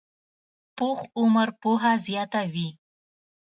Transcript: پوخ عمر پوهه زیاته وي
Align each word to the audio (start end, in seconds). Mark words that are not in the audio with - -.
پوخ 0.77 0.99
عمر 1.19 1.49
پوهه 1.61 1.93
زیاته 2.05 2.41
وي 2.53 2.69